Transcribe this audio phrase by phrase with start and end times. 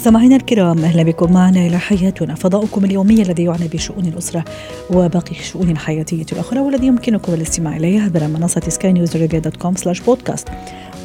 [0.00, 2.34] مستمعينا الكرام أهلا بكم معنا إلى حياتنا.
[2.34, 4.44] فضاؤكم اليومي الذي يعنى بشؤون الأسرة
[4.90, 10.00] وباقي الشؤون الحياتيه الأخرى والذي يمكنكم الاستماع إليه عبر منصة سكاي نيوز dot com slash
[10.00, 10.48] podcast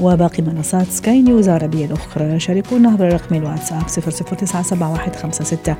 [0.02, 2.40] وباقي منصات سكاي نيوز العربية الأخرى.
[2.40, 5.76] شاركونا عبر رقم الواتساب 00971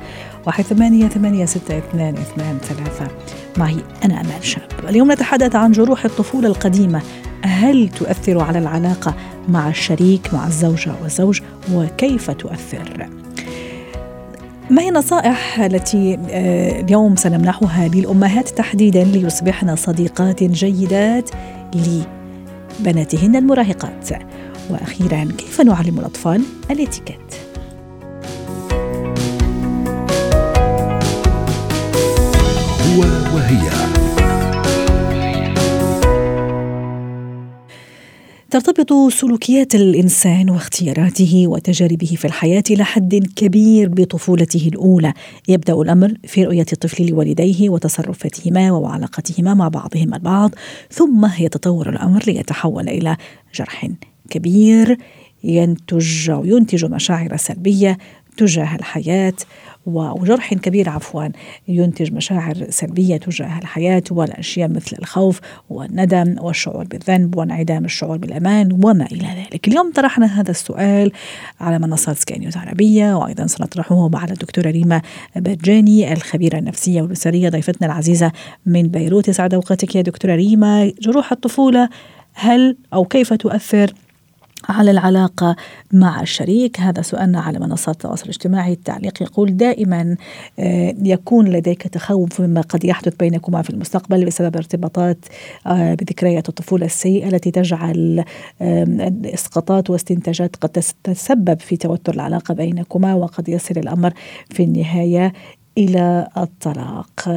[3.56, 4.68] معي أنا أمال شاب.
[4.88, 7.02] اليوم نتحدث عن جروح الطفولة القديمة
[7.46, 9.14] هل تؤثر على العلاقة
[9.48, 11.40] مع الشريك مع الزوجة والزوج
[11.72, 13.08] وكيف تؤثر؟
[14.70, 21.30] ما هي النصائح التي آه، اليوم سنمنحها للأمهات تحديدا ليصبحن صديقات جيدات
[22.80, 24.10] لبناتهن المراهقات
[24.70, 27.45] وأخيرا كيف نعلم الأطفال الاتيكيت
[38.60, 45.12] ترتبط سلوكيات الإنسان واختياراته وتجاربه في الحياة إلى حد كبير بطفولته الأولى،
[45.48, 50.50] يبدأ الأمر في رؤية الطفل لوالديه وتصرفاتهما وعلاقتهما مع بعضهما البعض،
[50.90, 53.16] ثم يتطور الأمر ليتحول إلى
[53.54, 53.88] جرح
[54.30, 54.98] كبير
[55.44, 57.98] ينتج أو ينتج مشاعر سلبية
[58.36, 59.32] تجاه الحياة
[59.86, 61.28] وجرح كبير عفوا
[61.68, 69.06] ينتج مشاعر سلبية تجاه الحياة والأشياء مثل الخوف والندم والشعور بالذنب وانعدام الشعور بالأمان وما
[69.12, 69.68] إلى ذلك.
[69.68, 71.12] اليوم طرحنا هذا السؤال
[71.60, 75.02] على منصات سكاي نيوز عربية وأيضا سنطرحه مع الدكتورة ريما
[75.36, 78.32] برجاني الخبيرة النفسية والأسرية ضيفتنا العزيزة
[78.66, 79.28] من بيروت.
[79.28, 80.92] يسعد أوقاتك يا دكتورة ريما.
[81.00, 81.88] جروح الطفولة
[82.34, 83.92] هل أو كيف تؤثر
[84.68, 85.56] على العلاقة
[85.92, 86.80] مع الشريك.
[86.80, 88.72] هذا سؤالنا على منصات التواصل الاجتماعي.
[88.72, 90.16] التعليق يقول دائما
[90.58, 95.18] آه، يكون لديك تخوف مما قد يحدث بينكما في المستقبل بسبب ارتباطات
[95.66, 98.24] آه، بذكريات الطفولة السيئة التي تجعل
[99.24, 104.12] إسقاطات واستنتاجات قد تتسبب في توتر العلاقة بينكما وقد يصل الأمر
[104.50, 105.32] في النهاية
[105.78, 107.28] إلى الطلاق.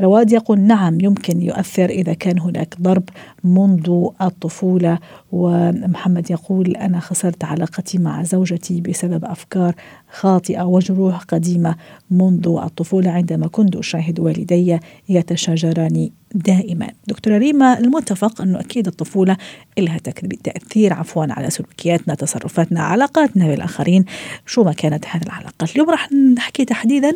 [0.00, 3.08] رواد يقول نعم يمكن يؤثر إذا كان هناك ضرب
[3.44, 4.98] منذ الطفولة.
[5.32, 9.74] ومحمد يقول أنا خسرت علاقتي مع زوجتي بسبب أفكار
[10.10, 11.76] خاطئة وجروح قديمة
[12.10, 16.88] منذ الطفولة عندما كنت أشاهد والدي يتشاجران دائما.
[17.06, 19.36] دكتورة ريما المتفق أنه أكيد الطفولة
[19.78, 19.98] لها
[20.44, 24.04] تأثير عفوا على سلوكياتنا تصرفاتنا علاقاتنا بالآخرين.
[24.46, 27.12] شو ما كانت هذه العلاقات؟ اليوم راح نحكي تحديدا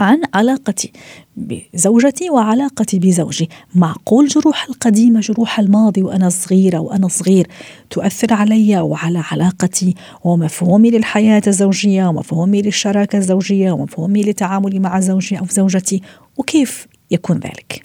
[0.00, 0.92] عن علاقتي
[1.36, 3.48] بزوجتي وعلاقتي بزوجي.
[3.74, 7.46] معقول جروح القديمة جروح الماضي وأنا صغيرة وأنا صغير
[7.90, 9.94] تؤثر علي وعلى علاقتي
[10.24, 16.02] ومفهومي للحياة الزوجية ومفهومي للشراكة الزوجية ومفهومي لتعاملي مع زوجي أو زوجتي؟
[16.36, 17.84] وكيف يكون ذلك؟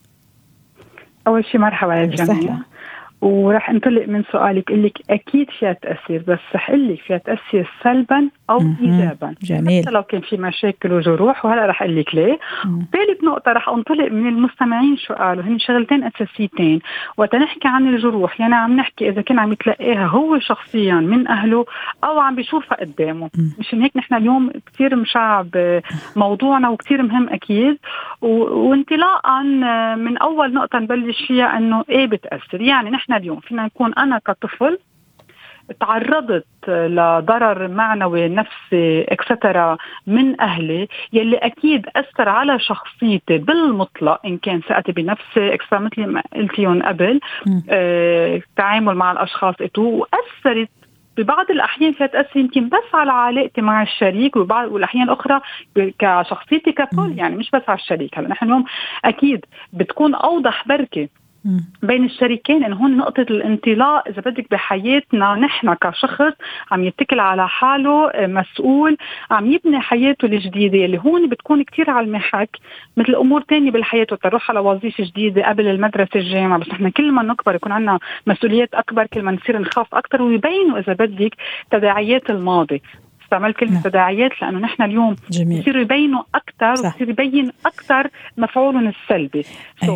[1.27, 2.57] أول شيء مرحبا للجميع
[3.21, 8.61] وراح أنطلق من سؤالك لك أكيد فيها تأثير بس رح لك فيها تأثير سلبا أو
[8.81, 9.35] ايجابا.
[9.41, 9.83] جميل.
[9.83, 12.39] حتى لو كان في مشاكل وجروح وهلا رح أقول لك ليه.
[12.93, 15.43] ثالث نقطة رح أنطلق من المستمعين شو قالوا.
[15.43, 16.79] هن شغلتين أساسيتين.
[17.17, 21.65] وقت نحكي عن الجروح يعني عم نحكي إذا كان عم يتلقاها هو شخصيا من أهله
[22.03, 23.29] أو عم بيشوفها قدامه.
[23.59, 25.47] مشان هيك نحن اليوم كثير مشعب
[26.15, 27.77] موضوعنا وكثير مهم أكيد.
[28.21, 29.41] وانطلاقا
[29.95, 32.61] من أول نقطة نبلش فيها إنه إيه بتأثر.
[32.61, 34.77] يعني نحن اليوم فينا نكون أنا كطفل
[35.79, 44.61] تعرضت لضرر معنوي نفسي etcetera من أهلي يلي أكيد أثر على شخصيتي بالمطلق إن كان
[44.61, 47.19] ثقتي بنفسي etcetera مثل ما قلتيهم قبل
[47.69, 50.69] آه، تعامل مع الأشخاص إتو واثرت
[51.17, 55.41] ببعض الأحيان فيها تاثر يمكن بس على علاقتي مع الشريك وبعض والاحيان الاخرى
[55.99, 58.17] كشخصيتي ككل يعني مش بس على الشريك.
[58.17, 58.65] هلأ نحن اليوم
[59.05, 61.07] أكيد بتكون أوضح بركة
[61.83, 64.07] بين الشريكين إنه هون نقطة الانطلاق.
[64.07, 66.33] إذا بدك بحياتنا نحن كشخص
[66.71, 68.97] عم يتكل على حاله مسؤول
[69.31, 70.85] عم يبني حياته الجديدة.
[70.85, 72.49] اللي هون بتكون كتير على المحك
[72.97, 74.03] مثل أمور تانية بالحياة.
[74.03, 76.59] تروح على وظيفة جديدة قبل المدرسة الجامعة.
[76.59, 80.79] بس نحن كل ما نكبر يكون عندنا مسؤوليات أكبر كل ما نصير نخاف أكثر ويبينوا
[80.79, 81.35] إذا بدك
[81.71, 82.81] تداعيات الماضي.
[83.23, 83.81] استعمل كلمة نعم.
[83.81, 88.07] تداعيات لأنه نحن اليوم بصيروا يبينوا أكثر وبصير يبين أكثر
[88.37, 89.43] مفعولهم السلبي.
[89.85, 89.91] So,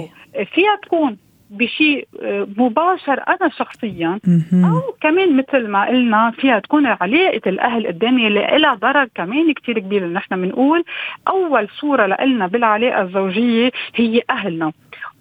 [0.54, 1.18] فيها تكون
[1.57, 4.19] بشيء آه، مباشر أنا شخصيا.
[4.53, 9.79] أو كمان مثل ما قلنا فيها تكون علاقة الأهل قدامي اللي لها ضرر كمان كثير
[9.79, 10.83] كبير نحن بنقول.
[11.27, 14.71] أول صورة لنا بالعلاقة الزوجية هي أهلنا.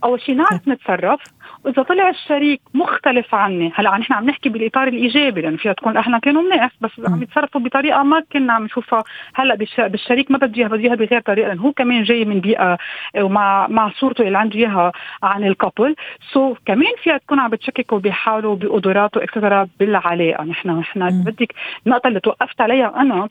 [0.04, 1.20] أول شيء نعرف نتصرف.
[1.64, 6.18] وإذا طلع الشريك مختلف عني هلا نحن عم نحكي بالإطار الإيجابي لأنه فيها تكون أهلنا
[6.18, 9.04] كانوا منيح بس عم يتصرفوا بطريقة ما كنا عم نشوفها.
[9.34, 12.78] هلا بالشريك ما بدي إياها بدي إياها بغير طريقة لأنه هو كمان جاي من بيئة
[13.20, 15.94] ومع مع صورته اللي عنده إياها عن ال
[16.32, 16.54] couple.
[16.54, 20.44] so, كمان فيها تكون عم بتشككوا بحاله وبقدراته etcetera بالعلاقة.
[20.44, 21.54] نحن نحن بدك
[21.86, 23.28] النقطه اللي توقفت عليها أنا.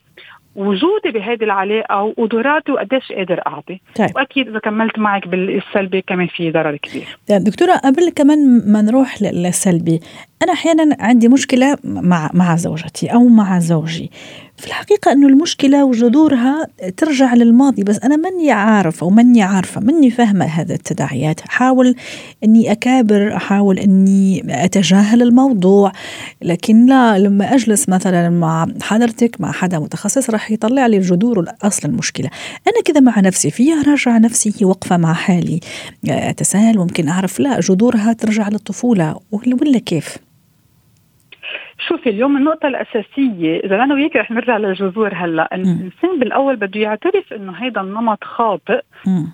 [0.56, 4.10] وجودي بهذه العلاقة وقدراتي وقديش قادر أعطي طيب.
[4.16, 10.00] وأكيد إذا كملت معك بالسلبي كمان في ضرر كبير دكتورة قبل كمان ما نروح للسلبي
[10.44, 14.12] أنا أحيانا عندي مشكلة مع مع زوجتي أو مع زوجي.
[14.58, 16.68] في الحقيقة أنه المشكلة وجذورها
[16.98, 18.16] ترجع للماضي بس أنا
[18.52, 21.42] عارف أو مني عارفة مني فاهمة هذا التداعيات.
[21.42, 21.96] أحاول
[22.44, 25.92] أني أكابر أحاول أني أتجاهل الموضوع
[26.42, 31.88] لكن لا لما أجلس مثلا مع حضرتك مع حدا متخصص راح يطلع لي جذور أصل
[31.90, 32.30] المشكلة.
[32.68, 35.60] أنا كذا مع نفسي فيها راجع نفسي وقفة مع حالي.
[36.08, 40.31] أتساءل ممكن أعرف لا جذورها ترجع للطفولة ولا كيف؟
[41.88, 47.34] شوفي اليوم النقطة الأساسية إذا أنا وياك رح نرجع للجذور هلأ، الإنسان بالأول بده يعترف
[47.34, 48.82] إنه هيدا النمط خاطئ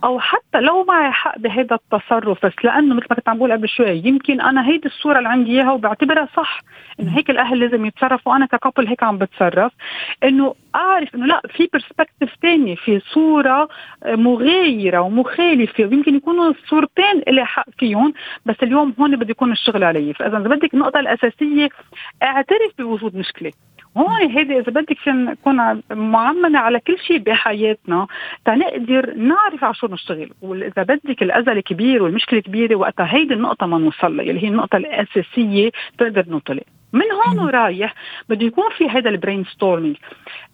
[0.04, 3.70] أو حتى لو معي حق بهذا التصرف بس لأنه مثل ما كنت عم بقول قبل
[3.70, 6.62] شوي يمكن أنا هيدي الصورة اللي عندي إياها وبعتبرها صح
[7.00, 9.72] إنه هيك الأهل لازم يتصرفوا وأنا ككابل هيك عم بتصرف
[10.24, 13.68] إنه أعرف إنه لا في برسبكتيف ثاني في صورة
[14.06, 18.14] مغايرة ومخالفة ويمكن يكونوا الصورتين اللي حق فيهم
[18.46, 20.14] بس اليوم هون بده يكون الشغل علي.
[20.14, 21.70] فإذا بدك النقطة الأساسية
[22.24, 23.52] اعترف بوجود مشكلة.
[23.98, 28.08] هون هيدي إذا بدك نكون معممة على كل شيء بحياتنا
[28.46, 30.30] تنقدر نعرف على شو نشتغل.
[30.42, 34.78] وإذا بدك الاذى الكبير والمشكلة الكبيره وقتها هيدي النقطة ما نوصل لها اللي هي النقطة
[34.78, 36.64] الأساسية تقدر ننطلق
[36.94, 37.94] من هون ورايح
[38.30, 39.96] بده يكون في هذا ال brainstorming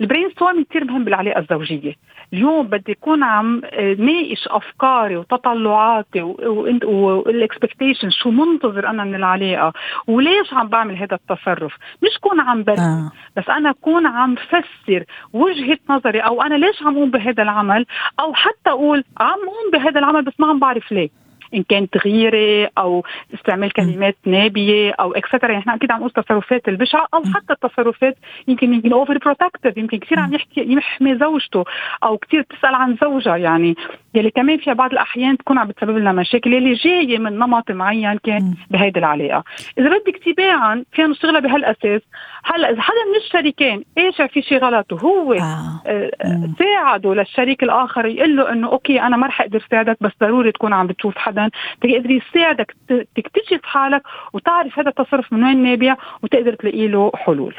[0.02, 1.96] ال brainstorming كثير مهم بالعلاقة الزوجية.
[2.34, 9.74] اليوم بدي أكون عم آه، ناقش أفكاري وتطلعاتي وال expectation شو منتظر أنا من العلاقة
[10.08, 13.12] وليش عم بعمل هذا التصرف مش كون عم برد آه.
[13.38, 15.04] بس أنا اكون عم فسر
[15.34, 17.86] وجهة نظري أو أنا ليش عم أقوم بهذا العمل
[18.20, 21.23] أو حتى أقول عم أقوم بهذا العمل بس ما عم بعرف ليه
[21.54, 23.04] إن كان تغييري أو
[23.34, 28.18] استعمال كلمات نابية أو etcetera يعني إحنا أكيد عم نقول تصرفات البشعة أو حتى التصرفات
[28.48, 31.64] يمكن يمكن overprotective يمكن كثير عم يحكي يحمي زوجته
[32.04, 33.38] أو كثير تسال عن زوجها.
[33.38, 33.76] يعني
[34.16, 36.54] يلي كمان فيها بعض الأحيان تكون عم بتسبب لنا مشاكل.
[36.54, 39.44] يلي جاية من نمط معين كان بهيدي العلاقة.
[39.78, 42.02] إذا بدك تباعا فينا نشتغلها بهالأساس.
[42.46, 45.82] هلا إذا حدا من الشريكين إيش في شيء غلط وهو آه.
[45.88, 46.12] آه
[46.60, 50.74] ساعده للشريك الآخر يقول له إنه أوكي أنا ما رح أقدر ساعدك بس ضروري تكون
[50.74, 51.43] عم بتشوف حدا
[51.82, 54.02] تقدر يساعدك تكتشف حالك
[54.34, 57.56] وتعرف هذا التصرف من وين نابع وتقدر تلاقي له حلول.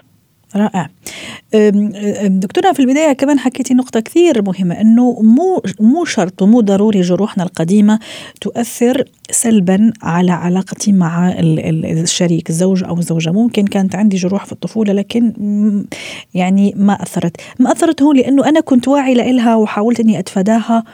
[0.56, 0.88] رائع.
[2.26, 7.44] دكتورة في البداية كمان حكيتي نقطة كثير مهمة أنه مو مو شرط ومو ضروري جروحنا
[7.44, 7.98] القديمة
[8.40, 13.30] تؤثر سلبا على علاقتي مع الشريك الزوج أو الزوجة.
[13.30, 15.32] ممكن كانت عندي جروح في الطفولة لكن
[16.34, 17.36] يعني ما أثرت.
[17.58, 20.84] ما أثرت هون لأنه أنا كنت واعي لها وحاولت أني أتفاداها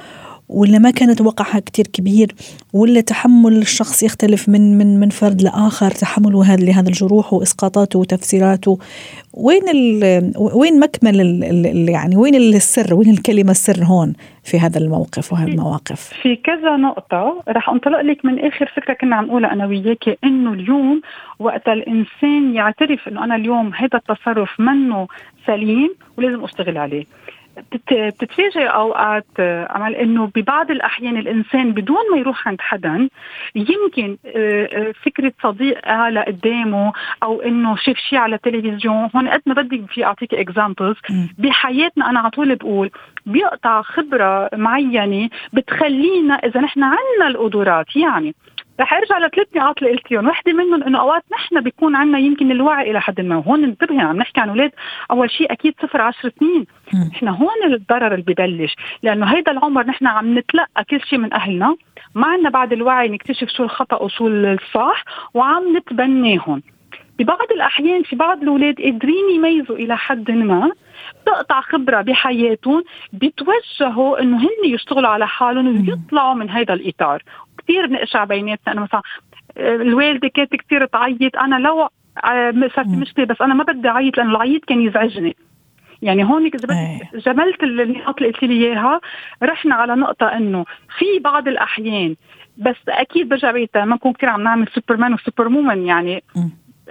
[0.50, 2.34] ولا ما كانت وقعها كتير كبير
[2.72, 8.78] ولا تحمل الشخص يختلف من من من فرد لآخر تحمله هذا لهذا الجروح وإسقاطاته وتفسيراته.
[9.34, 14.12] وين ال وين مكمل ال يعني وين السر؟ وين الكلمة السر هون
[14.44, 19.16] في هذا الموقف وهذه المواقف؟ في كذا نقطة رح انطلق لك من آخر فكرة كنا
[19.16, 21.00] عم نقولها أنا وياك إنه اليوم
[21.38, 25.08] وقت الإنسان يعترف إنه أنا اليوم هذا التصرف منه
[25.46, 27.04] سليم ولازم أشتغل عليه.
[27.72, 29.26] بتتفاجئ أوقات
[29.70, 33.08] عمل إنه ببعض الأحيان الإنسان بدون ما يروح عند حدا
[33.54, 39.10] يمكن آه، آه، فكرة صديق قال قدامه أو إنه شاف شيء على التلفزيون.
[39.16, 40.96] هون قد ما بدك في أعطيك اكزامبلز
[41.38, 42.90] بحياتنا أنا على طول بقول
[43.26, 48.34] بيقطع خبرة معينة بتخلينا إذا نحن عندنا القدرات يعني
[48.80, 52.90] رح أرجع لثلاث نقاط اللي قلتيهم، وحدة منهم إنه أوقات نحن بيكون عندنا يمكن الوعي
[52.90, 54.72] إلى حد ما، وهون انتبهي عم نحكي عن أولاد
[55.10, 56.66] أول شيء أكيد صفر 10 سنين،
[57.10, 61.76] نحن هون الضرر اللي ببلش، لأنه هيدا العمر نحن عم نتلقى كل شيء من أهلنا،
[62.14, 66.62] ما عندنا بعد الوعي نكتشف شو الخطأ وشو الصح، وعم نتبناهم.
[67.18, 70.70] ببعض الأحيان في بعض الأولاد قادرين يميزوا إلى حد ما
[71.26, 72.82] تقطع خبرة بحياتهم
[73.12, 77.22] بيتوجهوا إنه هن يشتغلوا على حالهم ويطلعوا من هذا الإطار.
[77.70, 78.72] كثير بنقشع بيناتنا.
[78.72, 79.02] أنا مثلا
[79.56, 81.36] الوالدة كانت كثير تعيط.
[81.36, 81.88] أنا لو
[82.24, 85.36] آه، صارت مشكلة بس أنا ما بدي أعيط لأنه العيط كان يزعجني.
[86.02, 89.00] يعني هون إذا بدك جملت النقاط اللي قلت لي إياها
[89.42, 90.64] رحنا على نقطة إنه
[90.98, 92.16] في بعض الأحيان
[92.56, 96.22] بس أكيد برجع بيتها ما نكون كثير عم نعمل سوبرمان وسوبر مومن يعني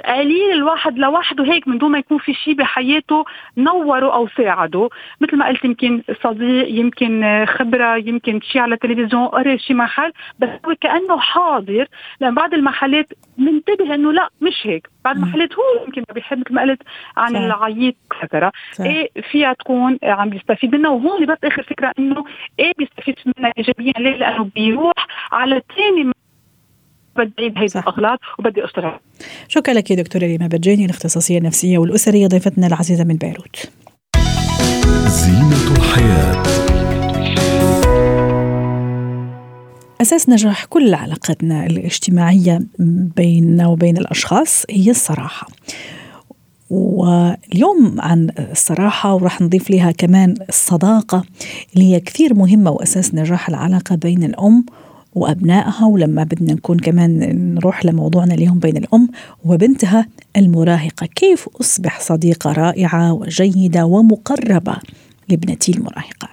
[0.05, 3.25] قليل الواحد لوحده هيك من دون ما يكون في شيء بحياته
[3.57, 4.89] نوره أو ساعده.
[5.21, 10.49] مثل ما قلت يمكن صديق يمكن خبرة يمكن شيء على التلفزيون قري شيء محل بس
[10.65, 11.87] هو كأنه حاضر.
[12.19, 14.89] لأن بعض المحلات منتبه إنه لا مش هيك.
[15.05, 16.81] بعض المحلات هو يمكن ما بيحب مثل ما قلت
[17.17, 20.91] عن العيط كثرة إيه فيها تكون عم بيستفيد منها.
[20.91, 22.23] وهون بس آخر فكرة إنه
[22.59, 26.11] إيه بيستفيد منها ايجابيا؟ ليه؟ لأنه بيروح على ثاني
[27.19, 28.99] بدي هيدي الأغلاط وبدي أشتغل.
[29.47, 33.71] شكرا لك يا دكتورة ريما بجاني الاختصاصية النفسية والأسرية ضيفتنا العزيزة من بيروت.
[35.07, 36.43] زينة الحياة.
[40.01, 42.61] أساس نجاح كل علاقتنا الاجتماعية
[43.15, 45.47] بيننا وبين الأشخاص هي الصراحة.
[46.69, 51.23] واليوم عن الصراحة وراح نضيف لها كمان الصداقة
[51.73, 54.65] اللي هي كثير مهمة وأساس نجاح العلاقة بين الأم
[55.15, 59.09] وأبنائها ولما بدنا نكون كمان نروح لموضوعنا اليوم بين الأم
[59.45, 61.05] وبنتها المراهقة.
[61.05, 64.75] كيف أصبح صديقة رائعة وجيدة ومقربة؟
[65.29, 66.29] لابنتي المراهقة.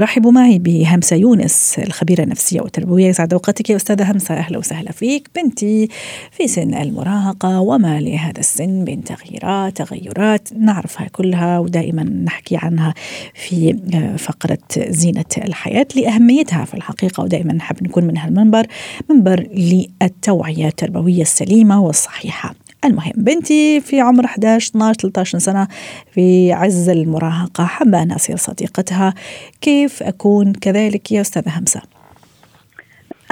[0.00, 3.06] رحبوا معي بهمسة يونس الخبيرة النفسية والتربوية.
[3.06, 4.34] يسعد أوقاتك يا أستاذة همسة.
[4.34, 5.28] أهلا وسهلا فيك.
[5.36, 5.88] بنتي
[6.30, 12.94] في سن المراهقة وما لهذا السن من تغييرات تغيرات نعرفها كلها ودائما نحكي عنها
[13.34, 17.22] في آه، فقرة زينة الحياة لأهميتها في الحقيقة.
[17.22, 18.66] ودائما نحب نكون من هالمنبر
[19.10, 22.54] منبر للتوعية التربوية السليمة والصحيحة.
[22.86, 25.68] المهم بنتي في عمر 11 12 13 سنة
[26.10, 29.14] في عز المراهقة حابة أن أصير صديقتها.
[29.60, 31.82] كيف أكون؟ كذلك يا أستاذة همسة.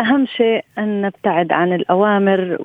[0.00, 2.58] أهم شيء أن نبتعد عن الأوامر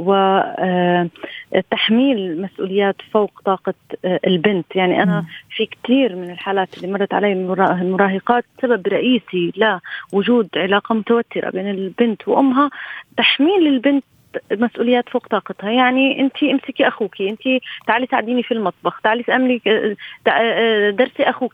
[1.55, 3.74] وتحميل آه، مسؤوليات فوق طاقة
[4.05, 4.75] آه، البنت.
[4.75, 9.53] يعني أنا في كثير من الحالات اللي مرت علي المراهقات سبب رئيسي
[10.13, 12.69] لوجود علاقة متوترة بين البنت وأمها
[13.17, 14.03] تحميل البنت
[14.51, 15.71] مسؤوليات فوق طاقتها.
[15.71, 17.41] يعني انت امسكي أخوك انت
[17.88, 19.95] تعالي ساعديني في المطبخ تعالي املي آه،
[20.27, 21.53] آه، درسي أخوك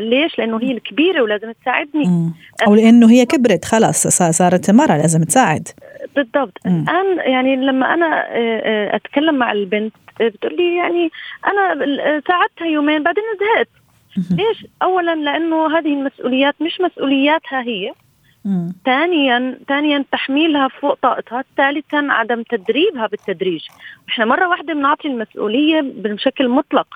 [0.00, 2.32] ليش؟ لأنه هي الكبيرة ولازم تساعدني.
[2.66, 5.68] أو لأنه هي كبرت خلاص صارت مرة لازم تساعد.
[6.16, 6.58] بالضبط.
[6.66, 11.10] الآن يعني لما أنا آه، أتكلم مع البنت بتقول لي يعني
[11.46, 11.86] أنا
[12.28, 13.68] ساعدتها يومين بعدين زهقت
[14.16, 17.92] ليش؟ اولا لأنه هذه المسؤوليات مش مسؤولياتها هي.
[18.84, 23.66] ثانيا ثانيا تحميلها فوق طاقتها ثالثا عدم تدريبها بالتدريج.
[24.08, 26.86] إحنا مرة واحدة بنعطي المسؤولية بشكل مطلق.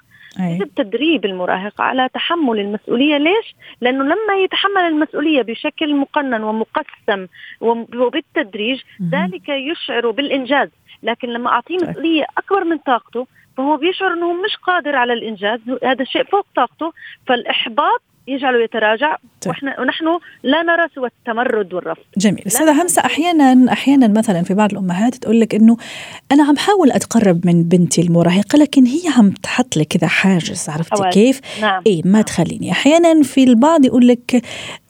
[0.41, 7.27] يجب تدريب المراهق على تحمل المسؤولية ليش؟ لأنه لما يتحمل المسؤولية بشكل مقنن ومقسم
[7.61, 8.81] وبالتدريج
[9.13, 10.69] ذلك يشعر بالإنجاز.
[11.03, 11.77] لكن لما أعطيه.
[11.77, 13.27] مسؤولية أكبر من طاقته
[13.57, 16.93] فهو بيشعر إنه مش قادر على الإنجاز هذا الشيء فوق طاقته
[17.27, 19.17] فالإحباط يجعله يتراجع.
[19.17, 19.51] طيب.
[19.51, 20.05] وإحنا ونحن
[20.43, 22.03] لا نرى سوى التمرد والرفض.
[22.17, 22.43] جميل.
[22.47, 25.77] أستاذة همسة أحيانا أحيانا مثلا في بعض الأمهات تقول لك إنه
[26.33, 31.11] أنا عم حاول أتقرب من بنتي المراهقة لكن هي عم تحط لي كذا حاجز عرفتي
[31.13, 31.83] كيف؟ نعم.
[31.87, 32.73] اي ما تخليني.
[32.73, 34.43] أحيانا في البعض يقول لك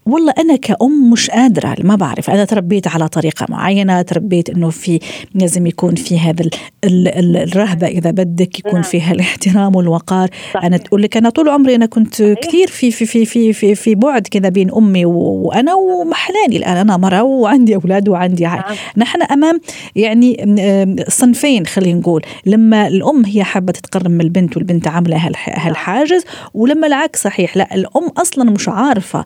[0.09, 5.01] والله أنا كأم مش قادرة ما بعرف أنا تربيت على طريقة معينة تربيت إنه في
[5.35, 6.51] لازم يكون في هذا
[6.85, 8.83] الرهبة إذا بدك يكون نعم.
[8.83, 10.65] فيها الاحترام والوقار صحيح.
[10.65, 12.23] أنا تقول لك أنا طول عمري أنا كنت.
[12.23, 16.97] كثير في في في في في, في بعد كذا بين أمي وأنا ومحلاني الآن أنا
[16.97, 18.77] مرة وعندي أولاد وعندي عائلة نعم.
[18.97, 19.61] نحن أمام
[19.97, 25.33] يعني صنفين خلينا نقول لما الأم هي حابة تتقرب من البنت والبنت عاملة نعم.
[25.47, 26.25] هالحاجز
[26.55, 29.25] ولما العكس صحيح لا الأم أصلا مش عارفة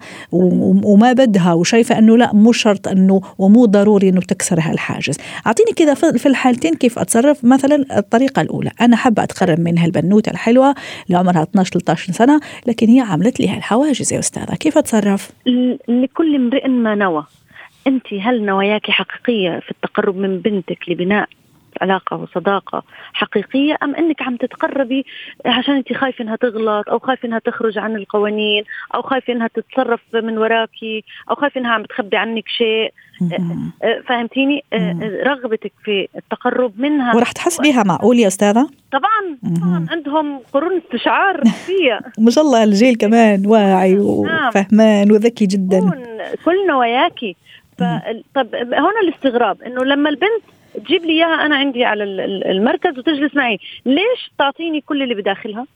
[0.84, 5.94] وما بدها وشايفة إنه لا مو شرط إنه ومو ضروري إنه تكسر هالحاجز أعطيني كذا
[5.94, 7.44] في الحالتين كيف أتصرف.
[7.44, 10.74] مثلا الطريقة الأولى أنا حابة اتقرب من هالبنوتة الحلوة
[11.06, 14.54] اللي عمرها 12 13 سنة لكن هي عملت لي هالحواجز يا أستاذة.
[14.54, 15.30] كيف أتصرف؟
[15.88, 17.26] لكل امرئ ما نوى.
[17.86, 21.28] انت هل نواياك حقيقية في التقرب من بنتك لبناء
[21.82, 25.06] علاقة وصداقة حقيقية أم أنك عم تتقربي
[25.46, 30.00] عشان أنت خايفة أنها تغلط أو خايفة أنها تخرج عن القوانين أو خايفة أنها تتصرف
[30.14, 32.92] من وراكي أو خايفة أنها عم تخبي عنك شيء؟
[34.08, 34.64] فهمتيني؟
[35.26, 37.16] رغبتك في التقرب منها.
[37.16, 39.86] ورح تحسبيها معقول يا أستاذة؟ طبعا طبعا.
[39.90, 44.48] عندهم قرون استشعار فيها ما شاء الله الجيل كمان واعي نعم.
[44.48, 45.80] وفهمان وذكي جدا.
[46.44, 47.36] كل نواياكي
[48.34, 50.42] طب هون الاستغراب إنه لما البنت
[50.74, 52.04] تجيب لي إياها أنا عندي على
[52.50, 53.58] المركز وتجلس معي.
[53.86, 55.66] ليش تعطيني كل اللي بداخلها؟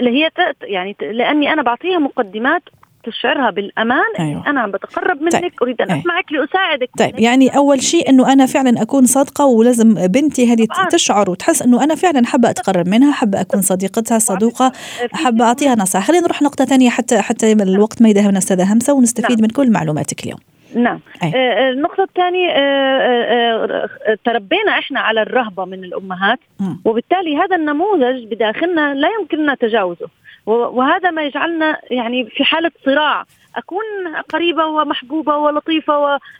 [0.00, 0.30] اللي هي
[0.62, 2.62] يعني لأني أنا بعطيها مقدمات
[3.04, 4.50] تشعرها بالأمان أيوة.
[4.50, 5.52] أنا عم بتقرب منك طيب.
[5.62, 6.00] أريد أن أيوة.
[6.00, 6.90] أسمعك لأساعدك.
[6.98, 11.84] طيب يعني أول شيء إنه أنا فعلا أكون صادقة ولازم بنتي هذه تشعر وتحس إنه
[11.84, 14.72] أنا فعلا حابة أتقرب منها حابة أكون صديقتها صدوقة
[15.12, 16.06] حابة أعطيها نصائح.
[16.06, 19.42] خلينا نروح نقطة ثانية حتى حتى الوقت ما يدهمنا أستاذة همسة ونستفيد نعم.
[19.42, 20.38] من كل معلوماتك اليوم.
[20.74, 21.00] نعم.
[21.34, 26.74] آه النقطة الثانية آه آه تربينا إحنا على الرهبة من الأمهات م.
[26.84, 30.08] وبالتالي هذا النموذج بداخلنا لا يمكننا تجاوزه.
[30.46, 33.24] وهذا ما يجعلنا يعني في حالة صراع
[33.56, 33.84] أكون
[34.28, 35.98] قريبة ومحبوبة ولطيفة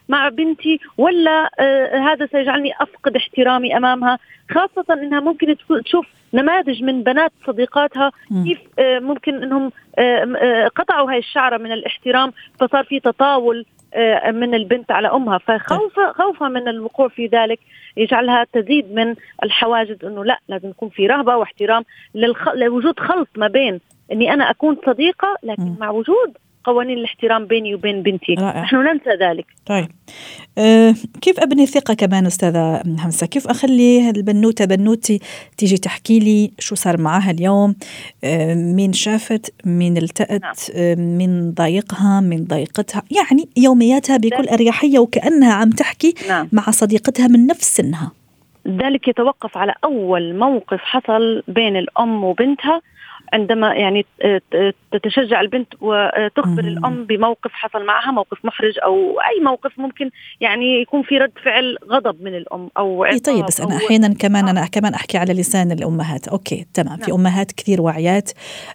[0.08, 4.18] ومع بنتي ولا آه هذا سيجعلني أفقد احترامي أمامها
[4.50, 8.12] خاصة إنها ممكن تشوف نماذج من بنات صديقاتها
[8.44, 13.73] كيف آه ممكن إنهم آه آه قطعوا هاي الشعرة من الاحترام فصار في تطاول آه،
[14.32, 17.58] من البنت على أمها فخوفها خوفها من الوقوع في ذلك
[17.96, 21.84] يجعلها تزيد من الحواجز إنه لا لازم يكون في رهبة واحترام
[22.14, 22.48] للخ...
[22.48, 23.80] لوجود خلط ما بين
[24.12, 25.76] إني أنا أكون صديقة لكن م.
[25.80, 28.34] مع وجود قوانين الاحترام بيني وبين بنتي.
[28.34, 28.62] رائع.
[28.62, 29.46] نحن ننسى ذلك.
[29.66, 29.88] طيب.
[30.58, 35.20] أه كيف أبني ثقة كمان أستاذة همسة؟ كيف أخلي البنوتة بنوتي
[35.56, 37.74] تيجي تحكي لي شو صار معها اليوم؟
[38.24, 40.52] أه مين شافت؟ مين التقت نعم.
[40.74, 46.48] أه مين ضايقها؟ مين ضايقتها؟ يعني يومياتها بكل أريحية وكأنها عم تحكي نعم.
[46.52, 48.12] مع صديقتها من نفس سنها.
[48.68, 52.80] ذلك يتوقف على أول موقف حصل بين الأم وبنتها.
[53.34, 54.06] عندما يعني
[54.92, 60.10] تتشجع البنت وتخبر الأم بموقف حصل معها موقف محرج أو أي موقف ممكن
[60.40, 64.48] يعني يكون في رد فعل غضب من الأم أو إيه طيب بس انا أحيانا كمان
[64.48, 66.28] أنا كمان أحكي على لسان الأمهات.
[66.28, 66.96] أوكي تمام.
[66.96, 67.20] في نعم.
[67.20, 68.30] أمهات كثير واعيات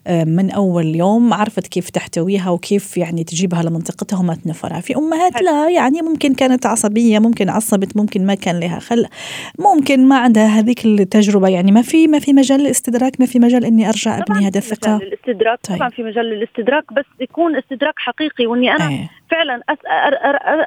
[0.07, 4.79] آه، من أول يوم عرفت كيف تحتويها وكيف يعني تجيبها لمنطقتها وما تنفرها.
[4.79, 9.05] في أمهات لا يعني ممكن كانت عصبية ممكن عصبت ممكن ما كان لها خل
[9.59, 11.47] ممكن ما عندها هذيك التجربة.
[11.47, 14.99] يعني ما في ما في مجال الاستدراك ما في مجال إني أرجع ابني هذا الثقه
[15.03, 15.77] للاستدراك طيب.
[15.77, 19.09] طبعا في مجال للاستدراك بس يكون استدراك حقيقي وإني أنا أيه.
[19.31, 19.61] فعلا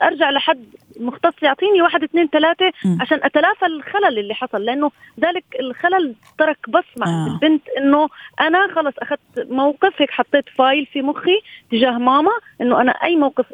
[0.02, 0.64] أرجع لحد
[1.00, 3.02] مختص يعطيني واحد اثنين ثلاثة م.
[3.02, 7.26] عشان أتلافى الخلل اللي حصل لأنه ذلك الخلل ترك بصمة آه.
[7.26, 8.08] البنت إنه
[8.40, 13.46] أنا خلص أخذت موقف هيك حطيت file في مخي تجاه ماما إنه أنا أي موقف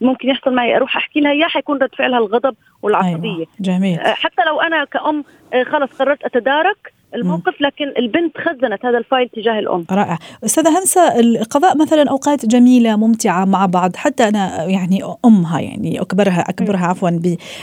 [0.00, 3.46] ممكن يحصل معي أروح أحكي لها إياه حيكون رد فعلها الغضب والعصبية أيوة.
[3.60, 8.98] جميل آه، حتى لو أنا كأم آه، خلص قررت أتدارك الموقف لكن البنت خزنت هذا
[8.98, 14.28] ال file تجاه الأم رائع أستاذة همسه القضاء مثلا أوقات جميلة ممتعة مع بعض حتى
[14.28, 17.10] أنا يعني أمها يعني أكبرها أكبرها عفوا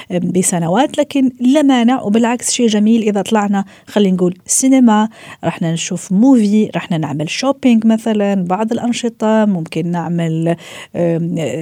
[0.09, 5.09] بسنوات لكن لا مانع وبالعكس شيء جميل إذا طلعنا خلينا نقول سينما
[5.43, 10.55] رحنا نشوف movie رحنا نعمل shopping مثلا بعض الأنشطة ممكن نعمل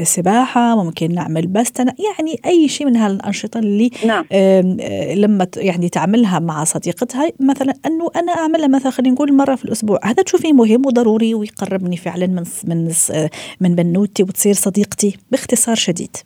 [0.03, 4.25] سباحة ممكن نعمل بستنة يعني أي شيء من هالأنشطة اللي نعم.
[5.15, 9.99] لما يعني تعملها مع صديقتها مثلا أنه أنا اعملها مثلا خلينا نقول مرة في الأسبوع.
[10.03, 12.91] هذا تشوفيه مهم وضروري ويقربني فعلا من من
[13.61, 16.17] من بنوتي وتصير صديقتي باختصار شديد.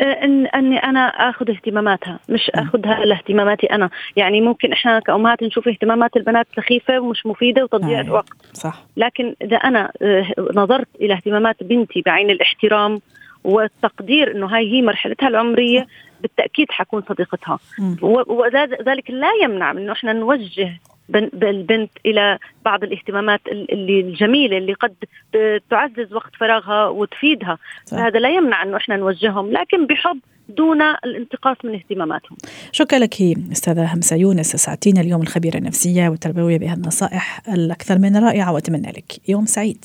[0.00, 3.90] إن إني أنا آخذ اهتماماتها مش اخذها لاهتماماتي أنا.
[4.16, 8.00] يعني ممكن إحنا كأمهات نشوف اهتمامات البنات سخيفة ومش مفيدة وتضييع أيوة.
[8.00, 8.32] الوقت.
[8.52, 8.84] صح.
[8.96, 9.92] لكن إذا أنا
[10.54, 13.00] نظرت إلى اهتمامات بنتي بعين الاحترام
[13.44, 15.86] والتقدير إنه هاي هي مرحلتها العمرية
[16.22, 17.58] بالتأكيد حكون صديقتها.
[18.02, 20.80] وذلك لا يمنع من إنه إحنا نوجه
[21.14, 24.94] البنت إلى بعض الاهتمامات اللي الجميلة اللي قد
[25.70, 27.58] تعزز وقت فراغها وتفيدها.
[27.84, 27.98] صح.
[27.98, 32.38] هذا لا يمنع إنه إحنا نوجههم لكن بحب دون الانتقاص من اهتماماتهم.
[32.72, 33.14] شكرا لك
[33.52, 39.46] أستاذة همسة يونس ساعتين اليوم الخبيرة النفسية والتربوية بهالنصائح الأكثر من رائعة وأتمنى لك يوم
[39.46, 39.84] سعيد.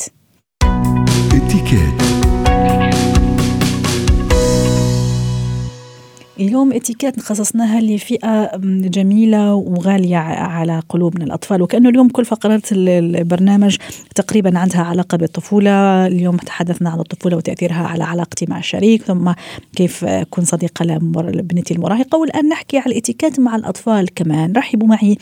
[6.40, 13.78] اليوم اتيكيت خصصناها لفئة جميلة وغالية على قلوبنا الأطفال وكأنه اليوم كل فقرات البرنامج
[14.16, 16.08] تقريبا عندها علاقة بالطفولة.
[16.08, 19.32] اليوم تحدثنا عن الطفولة وتأثيرها على علاقتي مع الشريك ثم
[19.76, 24.54] كيف أكون صديقة لبنتي المراهقة والآن نحكي على الاتيكيت مع الأطفال كمان.
[24.58, 25.18] رحبوا معي.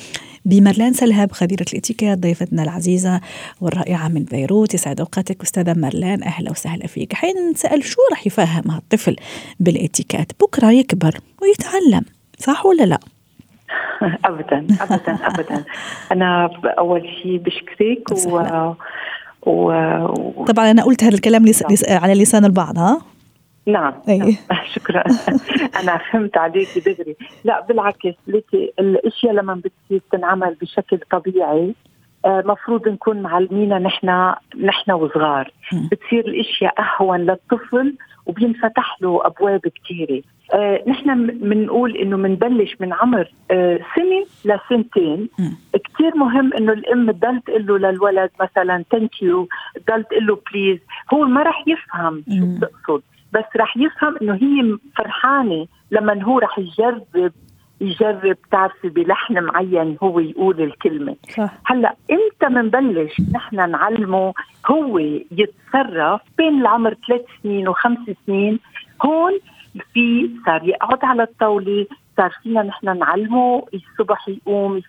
[0.46, 3.22] بمرلان سلهب خبيرة الاتيكيت ضيفتنا العزيزة
[3.62, 4.74] والرائعة من بيروت.
[4.74, 6.24] يسعد أوقاتك أستاذة مرلان.
[6.24, 7.14] أهلا وسهلا فيك.
[7.14, 9.16] حين نسأل شو رح يفهم هالطفل
[9.60, 12.06] بالاتيكيت بكرة يكبر ويتعلم
[12.40, 13.00] صح ولا لا؟
[14.26, 15.64] ابدا ابدا ابدا.
[16.12, 18.40] أنا أول شيء بشكرك و...
[19.46, 20.46] و...
[20.46, 21.64] طبعا أنا قلت هذا الكلام لس...
[21.72, 21.90] لس...
[21.90, 23.02] على لسان البعض ها؟
[23.68, 24.38] نعم, أي.
[24.76, 25.04] شكرا.
[25.82, 31.74] أنا فهمت عليك دغري لا بالعكس ليكي الأشياء لما بتصير تنعمل بشكل طبيعي
[32.26, 35.52] آه، مفروض نكون معلمينا نحن نحن وصغار.
[35.92, 40.22] بتصير الأشياء أهون للطفل وبينفتح له أبواب كثيره
[40.54, 44.26] آه نحن بنقول إنه بنبلش من عمر آه سنة
[44.56, 45.30] لسنتين.
[45.94, 49.48] كثير مهم إنه الأم تضل تقول له للولد مثلا thank you
[49.88, 50.80] تضل تقول له please
[51.14, 53.02] هو ما راح يفهم شو بتقصد.
[53.36, 57.32] بس راح يفهم إنه هي فرحانة لما هو راح يجرب
[57.82, 61.54] يجرب تعرفي بلحن معين هو يقول الكلمة صح.
[61.66, 64.34] هلأ إمتى بنبلش نحن نعلمه
[64.72, 65.00] هو
[65.32, 68.60] يتصرف بين العمر ثلاث سنين وخمس سنين
[69.06, 69.40] هون
[69.94, 71.86] في صار يقعد على الطاولة
[72.18, 74.82] صار فينا نحن نعلمه الصبح يقوم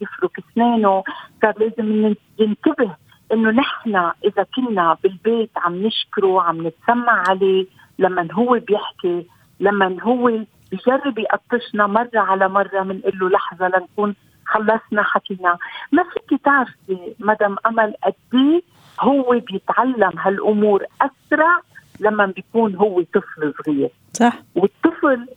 [0.00, 1.02] يفرك أسنانه
[1.42, 2.96] صار لازم ننتبه
[3.32, 7.66] إنه نحن إذا كنا بالبيت عم نشكره عم نتسمع عليه
[7.98, 9.26] لما هو بيحكي
[9.60, 10.32] لما هو
[10.72, 14.14] بجرب يقطشنا مرة على مرة بنقول له لحظة لنكون
[14.46, 15.58] خلصنا حكينا.
[15.92, 18.62] ما فيك تعرفي مدام أمل قد إيه
[19.00, 21.60] هو بيتعلم هالأمور أسرع
[22.00, 23.90] لما بيكون هو طفل صغير.
[24.12, 24.38] صح.
[24.54, 25.28] والطفل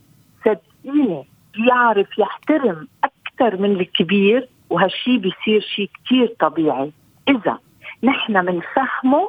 [0.44, 6.92] صدقيني بيعرف يحترم أكثر من الكبير وهالشي بيصير شيء كتير طبيعي.
[7.28, 7.58] إذا
[8.04, 9.28] نحن بنفهمه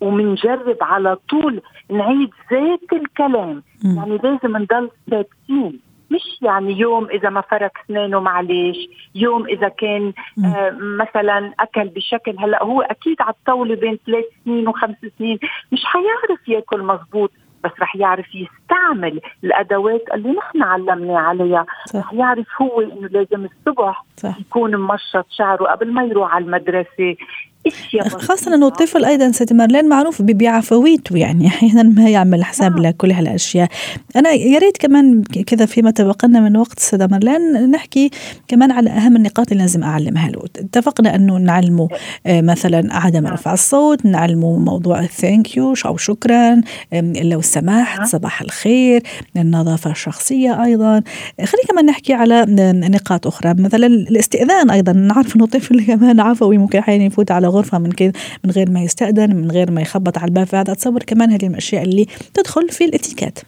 [0.00, 3.96] ومنجرب على طول نعيد ذات الكلام م.
[3.96, 8.76] يعني لازم نضل ثابتين مش يعني يوم إذا ما فرك اسنانه معلش
[9.14, 10.12] يوم إذا كان
[10.44, 15.38] آه مثلا أكل بشكل هلأ هو أكيد على الطاولة بين ثلاث سنين وخمس سنين
[15.72, 17.30] مش حيعرف يأكل مزبوط
[17.64, 21.98] بس رح يعرف يستعمل الأدوات اللي نحن علمنا عليها صح.
[21.98, 24.40] رح يعرف هو إنه لازم الصبح صح.
[24.40, 27.16] يكون ممشط شعره قبل ما يروح على المدرسة
[28.08, 32.80] خاصة إنه الطفل أيضا ست مارلين معروف بعفويته يعني أحيانا ما يعمل حساب آه.
[32.80, 33.68] لكل هالأشياء.
[34.16, 38.10] أنا يا ريت كمان كذا فيما تبقى من وقت سيدة مارلين نحكي
[38.48, 40.40] كمان على أهم النقاط اللي لازم أعلمها له.
[40.58, 41.88] اتفقنا إنه نعلمه
[42.26, 43.32] آه، مثلا عدم آه.
[43.32, 46.60] رفع الصوت، نعلمه موضوع الثانك يو أو شكرا،
[47.22, 49.02] لو سمحت، صباح الخير،
[49.36, 51.02] النظافة الشخصية أيضا.
[51.38, 52.44] خلينا كمان نحكي على
[52.88, 57.78] نقاط أخرى مثلا الاستئذان أيضا نعرف إنه الطفل كمان عفوي ممكن أحيانا يفوت على غرفه
[57.78, 58.12] من كده
[58.44, 60.46] من غير ما يستأذن من غير ما يخبط على الباب.
[60.46, 63.38] فهذا اتصور كمان هذه الأشياء اللي تدخل في الاتيكيت.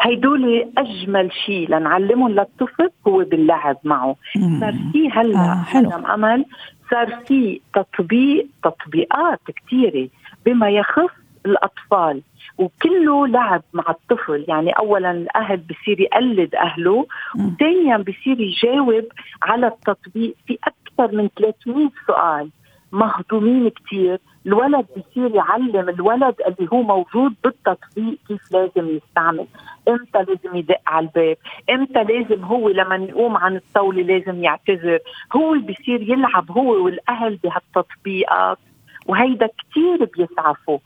[0.00, 4.16] هيدول أجمل شيء لنعلمهم للطفل هو باللعب معه.
[4.60, 5.90] صار في هلأ آه حلو.
[5.90, 6.44] أمل
[6.90, 10.08] صار في تطبيق تطبيقات كثيره
[10.46, 11.14] بما يخص
[11.46, 12.22] الأطفال.
[12.58, 14.44] وكله لعب مع الطفل.
[14.48, 19.04] يعني اولا الأهل بصير يقلد أهله وثانيا بصير يجاوب
[19.42, 22.50] على التطبيق في أكثر من 300 سؤال.
[22.96, 29.46] مهضومين كثير الولد بصير يعلم الولد اللي هو موجود بالتطبيق كيف لازم يستعمل.
[29.88, 31.36] إمتى لازم يدق على الباب؟
[31.70, 34.98] إمتى لازم هو لما يقوم عن الطاولة لازم يعتذر؟
[35.36, 38.58] هو بصير يلعب هو والأهل بهالتطبيقات.
[39.06, 40.78] وهيدا كثير بيسعفوا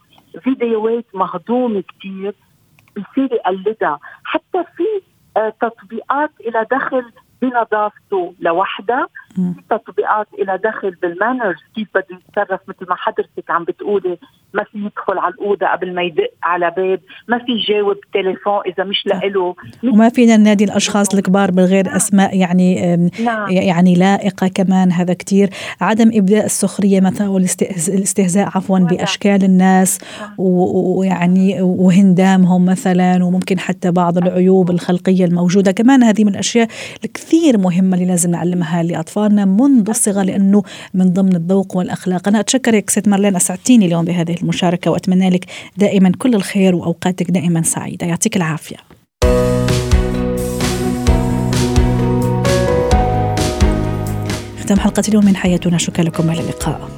[0.43, 2.33] فيديوهات مهضومه كثير
[2.97, 3.99] بصير يقلدها.
[4.23, 4.83] حتى في
[5.37, 7.03] آه، تطبيقات إلى دخل
[7.41, 9.07] بنظافته لوحدها.
[9.69, 11.55] تطبيقات إلى دخل بالمانرز.
[11.75, 14.17] كيف بده يتصرف مثل ما حضرتك عم بتقولي؟
[14.53, 16.99] ما في يدخل على الأوضة قبل ما يدق على باب.
[17.27, 19.55] ما في يجاوب تليفون إذا مش لإله.
[19.83, 21.95] وما فينا ننادي الأشخاص الكبار بغير نعم.
[21.95, 23.49] أسماء يعني نعم.
[23.49, 25.49] يعني لائقة كمان هذا كتير.
[25.81, 30.33] عدم إبداء السخرية مثلا والاستهزاء عفوا بأشكال الناس نعم.
[30.37, 35.71] ويعني وهندامهم مثلا وممكن حتى بعض العيوب الخلقية الموجودة.
[35.71, 36.67] كمان هذه من الأشياء
[37.05, 38.83] الكثير مهمة اللي لازم نعلمها
[39.21, 42.27] لأطفالنا منذ الصغر لأنه من ضمن الذوق والأخلاق.
[42.27, 45.45] أنا أتشكرك ست مارلين أسعدتيني اليوم بهذه المشاركة وأتمنى لك
[45.77, 48.07] دائما كل الخير وأوقاتك دائما سعيدة.
[48.07, 48.77] يعطيك العافية.
[54.59, 55.77] ختام حلقة اليوم من حياتنا.
[55.77, 56.89] شكرا لكم إلى اللقاء.